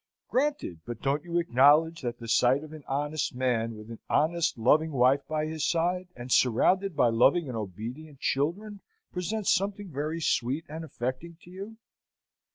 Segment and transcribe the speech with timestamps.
[0.29, 4.57] Granted but don't you acknowledge that the sight of an honest man, with an honest,
[4.57, 8.79] loving wife by his side, and surrounded by loving and obedient children,
[9.11, 11.77] presents something very sweet and affecting to you?